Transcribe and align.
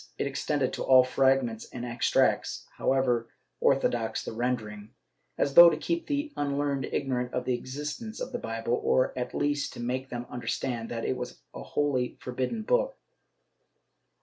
It 0.17 0.25
extended 0.25 0.73
to 0.73 0.83
all 0.83 1.03
fragments 1.03 1.69
and 1.71 1.85
extracts, 1.85 2.65
however 2.77 3.27
ortho 3.61 3.87
dox 3.91 4.25
the 4.25 4.31
rendering, 4.31 4.89
as 5.37 5.53
though 5.53 5.69
to 5.69 5.77
keep 5.77 6.07
the 6.07 6.31
unlearned 6.35 6.85
ignorant 6.85 7.35
of 7.35 7.45
the 7.45 7.53
existence 7.53 8.19
of 8.19 8.31
the 8.31 8.39
Bible, 8.39 8.81
or 8.83 9.13
at 9.15 9.35
least 9.35 9.73
to 9.73 9.79
make 9.79 10.09
them 10.09 10.25
understand 10.27 10.89
that 10.89 11.05
it 11.05 11.17
was 11.17 11.37
a 11.53 11.61
wholly 11.61 12.17
forbidden 12.19 12.63
book. 12.63 12.97